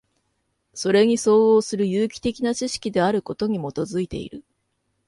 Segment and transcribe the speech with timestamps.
[0.73, 4.43] それに相応する有機的な知識であることに基いている。